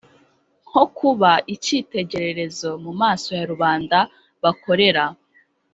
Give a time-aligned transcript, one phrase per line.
[0.67, 3.97] nko kuba icyitegererezo mu maso ya rubanda
[4.43, 5.03] bakorera